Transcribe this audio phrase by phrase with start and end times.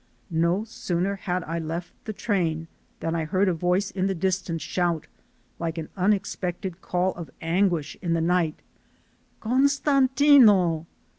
[0.33, 2.67] No sooner had I left the train
[3.01, 5.05] than I heard a voice in the distance shout,
[5.59, 8.61] like an unexpected call of anguish in the night:
[9.41, 10.87] "Costantino."